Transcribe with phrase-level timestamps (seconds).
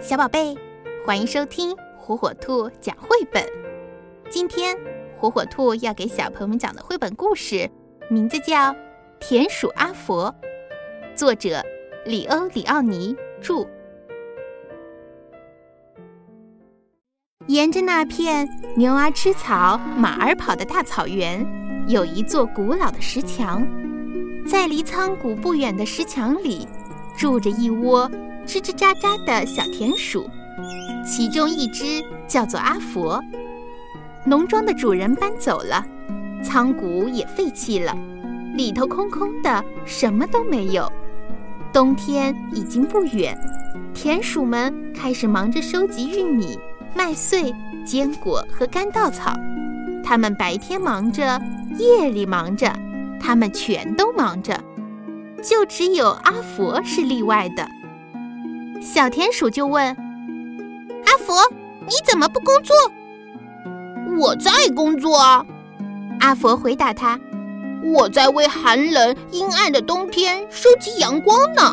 [0.00, 0.56] 小宝贝，
[1.04, 3.44] 欢迎收听火火兔讲绘本。
[4.30, 4.76] 今天
[5.18, 7.68] 火火兔要给小朋友们讲的绘本故事，
[8.08, 8.54] 名字叫
[9.18, 10.32] 《田鼠阿佛》，
[11.16, 11.60] 作者
[12.04, 13.66] 里欧里奥尼著。
[17.48, 21.44] 沿着那片牛儿吃草、马儿跑的大草原，
[21.88, 23.66] 有一座古老的石墙。
[24.46, 26.68] 在离仓谷不远的石墙里，
[27.16, 28.08] 住着一窝。
[28.48, 30.26] 吱吱喳喳的小田鼠，
[31.04, 33.22] 其中一只叫做阿佛。
[34.24, 35.84] 农庄的主人搬走了，
[36.42, 37.94] 仓谷也废弃了，
[38.54, 40.90] 里头空空的，什么都没有。
[41.74, 43.38] 冬天已经不远，
[43.92, 46.58] 田鼠们开始忙着收集玉米、
[46.94, 49.34] 麦穗、坚果和干稻草。
[50.02, 51.38] 它们白天忙着，
[51.76, 52.74] 夜里忙着，
[53.20, 54.58] 它们全都忙着，
[55.42, 57.68] 就只有阿佛是例外的。
[58.80, 59.84] 小田鼠就问
[61.04, 61.32] ：“阿福，
[61.86, 62.74] 你怎么不工作
[64.18, 65.44] ？”“我在工作啊。”
[66.20, 67.18] 阿佛回答他
[67.94, 71.72] ：“我在为寒冷阴暗的冬天收集阳光呢。”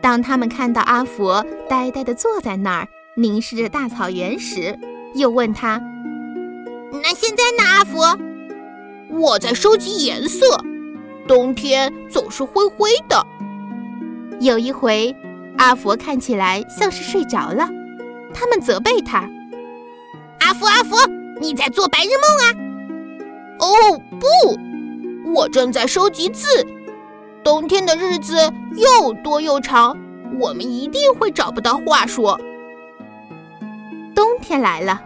[0.00, 4.78] 当他们看到阿佛呆呆地坐在那儿凝视着大草原时，
[5.14, 5.78] 又问他
[7.02, 8.18] ：“那现在呢，阿佛
[9.18, 10.46] ？”“我在收集颜色，
[11.28, 13.24] 冬天总是灰灰的。”
[14.40, 15.14] 有一回。
[15.58, 17.68] 阿佛看起来像是睡着了，
[18.32, 19.28] 他们责备他
[20.40, 20.96] ：“阿佛，阿佛，
[21.40, 22.70] 你在做白日梦啊
[23.60, 26.46] ？”“哦，不，我正在收集字。
[27.44, 28.34] 冬天的日子
[28.76, 29.96] 又多又长，
[30.38, 32.40] 我们一定会找不到话说。”
[34.14, 35.00] 冬天来了，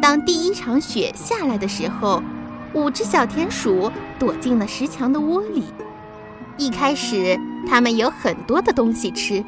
[0.00, 2.22] 当第一场雪下来的时候，
[2.72, 5.64] 五只小田鼠躲进了石墙的窝里。
[6.56, 7.36] 一开始，
[7.68, 9.44] 它们有很多的东西吃。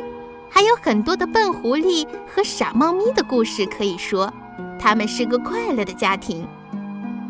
[0.54, 4.32] 还有很多的笨狐狸和傻猫咪的故事可以说，
[4.78, 6.46] 他们是个快乐的家庭。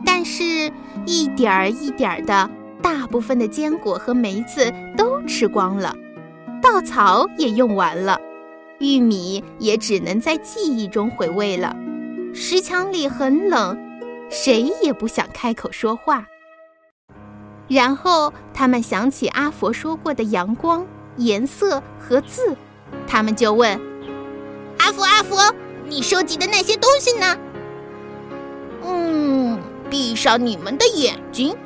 [0.04, 0.70] 但是，
[1.06, 2.50] 一点儿一点儿的，
[2.82, 5.96] 大部分的坚果和梅子都吃光了，
[6.60, 8.20] 稻草也用完了，
[8.78, 11.74] 玉米也只能在记忆中回味了。
[12.34, 13.74] 石墙里很冷，
[14.28, 16.26] 谁也不想开口说话。
[17.68, 22.54] 然后，他们想起阿佛说过的阳光、颜色和字。
[23.06, 23.80] 他们就问
[24.78, 25.54] ：“阿佛，阿佛，
[25.86, 27.36] 你收集的那些东西呢
[28.84, 31.56] ？”“嗯，闭上你们的眼睛。”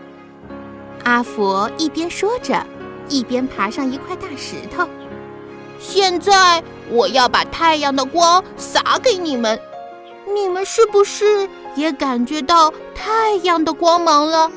[1.04, 2.66] 阿佛一边说着，
[3.08, 4.86] 一边爬上一块大石头。
[5.80, 9.58] “现在我要把太阳的光洒给你们，
[10.34, 14.50] 你们是不是也感觉到太阳的光芒了？”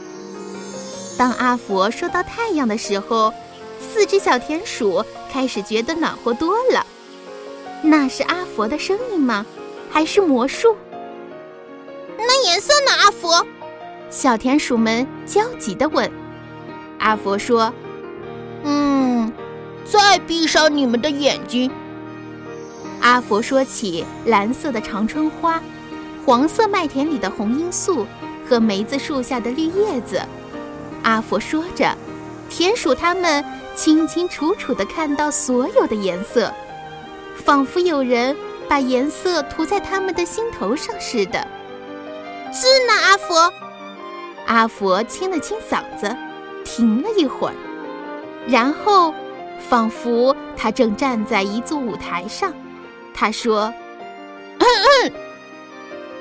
[1.17, 3.31] 当阿佛说到太阳的时候，
[3.79, 5.05] 四只小田鼠。
[5.31, 6.85] 开始觉得暖和多了，
[7.81, 9.45] 那是阿佛的声音吗？
[9.89, 10.75] 还是魔术？
[12.17, 12.91] 那颜色呢？
[12.91, 13.45] 阿佛，
[14.09, 16.11] 小田鼠们焦急地问。
[16.99, 17.73] 阿佛说
[18.65, 19.31] ：“嗯，
[19.85, 21.71] 再闭上你们的眼睛。”
[22.99, 25.61] 阿佛说起蓝色的长春花，
[26.25, 28.05] 黄色麦田里的红罂粟
[28.47, 30.21] 和梅子树下的绿叶子。
[31.03, 31.95] 阿佛说着，
[32.49, 33.43] 田鼠它们。
[33.75, 36.53] 清清楚楚地看到所有的颜色，
[37.35, 38.35] 仿佛有人
[38.67, 41.47] 把颜色涂在他们的心头上似的。
[42.53, 43.53] 是呢，阿佛？
[44.45, 46.15] 阿佛清了清嗓子，
[46.65, 47.55] 停了一会儿，
[48.47, 49.13] 然后，
[49.69, 52.53] 仿佛他正站在一座舞台上，
[53.13, 53.73] 他说：“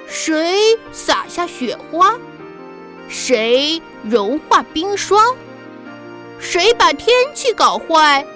[0.07, 2.17] 谁洒下雪花？
[3.09, 5.35] 谁融化冰霜？”
[6.53, 8.27] 谁把天气搞坏？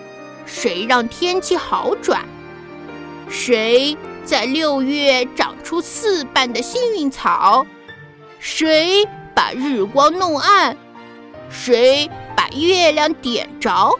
[0.46, 2.24] 谁让天气好转？
[3.28, 7.66] 谁在六月长出四瓣的幸运草？
[8.38, 9.04] 谁
[9.34, 10.76] 把日光弄暗？
[11.50, 13.98] 谁把月亮点着？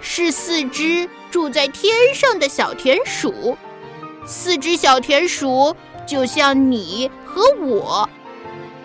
[0.00, 3.58] 是四只住在天上的小田鼠。
[4.24, 5.74] 四只小田鼠
[6.06, 8.08] 就像你和我。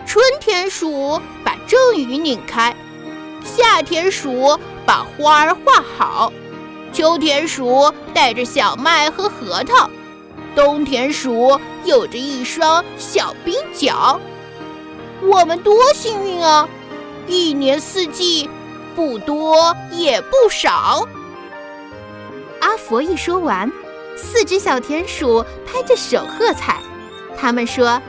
[0.04, 2.74] 春田鼠把阵雨拧开。
[3.44, 6.32] 夏田鼠把花儿画好，
[6.92, 9.88] 秋田鼠带着小麦和核桃，
[10.54, 14.20] 冬田鼠有着一双小冰脚。
[15.22, 16.68] 我们多幸运啊！
[17.26, 18.48] 一年四季，
[18.96, 21.06] 不多也不少。
[22.60, 23.70] 阿佛一说完，
[24.16, 26.80] 四只小田鼠拍着手喝彩。
[27.36, 28.00] 他们说：“阿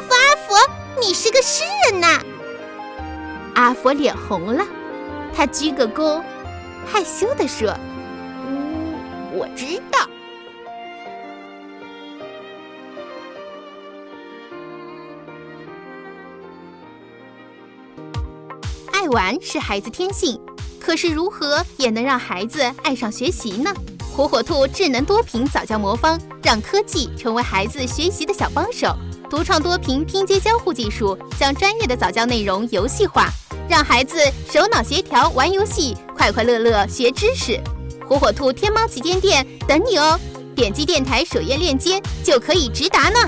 [0.00, 0.56] 佛，阿佛，
[1.00, 2.20] 你是个诗人呐！”
[3.58, 4.64] 阿佛脸红了，
[5.34, 6.22] 他鞠个躬，
[6.86, 7.76] 害羞地说，
[8.46, 8.94] 嗯，
[9.32, 10.08] 我知道。
[18.92, 20.40] 爱玩是孩子天性，
[20.78, 23.74] 可是如何也能让孩子爱上学习呢？
[24.14, 28.94] 火火兔智能多屏早教魔方，让科技成为孩子学习的小帮手。
[29.28, 33.28] 独创多屏拼接交互技术，将专业的早教内容游戏化。
[33.68, 34.16] 让孩子
[34.50, 37.60] 手脑协调玩游戏，快快乐乐学知识。
[38.08, 40.18] 火火兔天猫旗舰店等你哦！
[40.56, 43.18] 点击电台首页链接就可以直达呢。